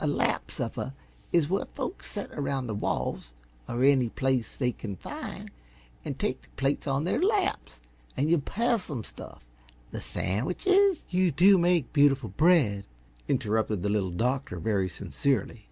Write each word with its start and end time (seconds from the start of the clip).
A 0.00 0.06
lap 0.06 0.50
supper 0.50 0.92
is 1.32 1.48
where 1.48 1.64
folks 1.64 2.10
set 2.10 2.30
around 2.32 2.66
the 2.66 2.74
walls 2.74 3.32
or 3.66 3.82
any 3.82 4.10
place 4.10 4.54
they 4.54 4.70
can 4.70 4.96
find 4.96 5.50
and 6.04 6.18
take 6.18 6.42
the 6.42 6.50
plates 6.58 6.86
on 6.86 7.04
their 7.04 7.22
laps 7.22 7.80
and 8.14 8.28
yuh 8.28 8.36
pass 8.36 8.90
'em 8.90 9.02
stuff. 9.02 9.42
The 9.90 10.02
san'wiches" 10.02 11.04
"You 11.08 11.30
do 11.30 11.56
make 11.56 11.84
such 11.86 11.92
beautiful 11.94 12.28
bread!" 12.28 12.84
interrupted 13.28 13.82
the 13.82 13.88
Little 13.88 14.10
Doctor, 14.10 14.58
very 14.58 14.90
sincerely. 14.90 15.68